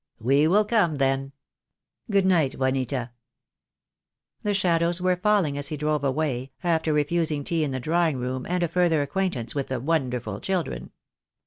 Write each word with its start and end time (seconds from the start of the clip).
"We 0.19 0.47
will 0.47 0.65
come 0.65 0.95
then. 0.95 1.31
Good 2.09 2.25
night, 2.25 2.55
Juanita." 2.55 3.11
THE 4.41 4.51
DAY 4.51 4.51
WILL 4.51 4.55
COME. 4.55 4.55
295 4.55 4.55
The 4.55 4.55
shadows 4.55 4.99
were 4.99 5.15
falling 5.21 5.57
as 5.59 5.67
he 5.67 5.77
drove 5.77 6.03
away, 6.03 6.51
after 6.63 6.91
re 6.91 7.03
fusing 7.03 7.45
tea 7.45 7.63
in 7.63 7.69
the 7.69 7.79
drawing 7.79 8.17
room 8.17 8.47
and 8.49 8.63
a 8.63 8.67
further 8.67 9.03
acquaintance 9.03 9.53
with 9.53 9.67
the 9.67 9.79
wonderful 9.79 10.39
children. 10.39 10.89